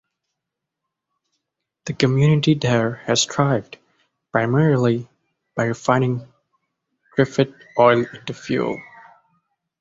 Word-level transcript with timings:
The 1.85 1.93
community 1.93 2.55
there 2.55 2.95
has 3.05 3.23
thrived, 3.25 3.77
primarily 4.31 5.07
by 5.55 5.65
refining 5.65 6.27
triffid 7.15 7.53
oil 7.77 8.07
into 8.11 8.33
fuel. 8.33 8.81